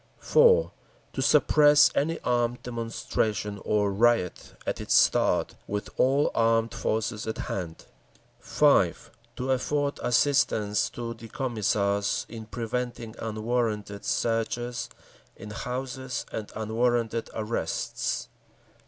4. 0.17 0.71
To 1.13 1.21
suppress 1.21 1.91
any 1.93 2.19
armed 2.21 2.63
demonstration 2.63 3.61
or 3.63 3.93
riot 3.93 4.55
at 4.65 4.81
its 4.81 4.95
start, 4.95 5.53
with 5.67 5.89
all 5.95 6.31
armed 6.33 6.73
forces 6.73 7.27
at 7.27 7.37
hand. 7.37 7.85
5. 8.39 9.11
To 9.35 9.51
afford 9.51 9.99
assistance 10.01 10.89
to 10.89 11.13
the 11.13 11.27
Commissars 11.27 12.25
in 12.27 12.47
preventing 12.47 13.13
unwarranted 13.19 14.03
searches 14.03 14.89
in 15.35 15.51
houses 15.51 16.25
and 16.31 16.51
unwarranted 16.55 17.29
arrests. 17.35 18.27